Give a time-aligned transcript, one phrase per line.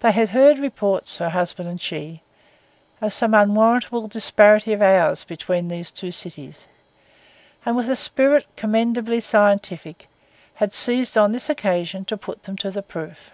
[0.00, 2.22] They had heard reports, her husband and she,
[3.00, 6.66] of some unwarrantable disparity of hours between these two cities;
[7.64, 10.08] and with a spirit commendably scientific,
[10.56, 13.30] had seized on this occasion to put them to the proof.